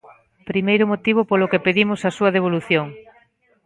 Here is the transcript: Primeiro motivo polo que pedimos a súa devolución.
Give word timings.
Primeiro 0.49 0.89
motivo 0.93 1.21
polo 1.29 1.49
que 1.51 1.63
pedimos 1.65 1.99
a 2.03 2.11
súa 2.17 2.33
devolución. 2.35 2.87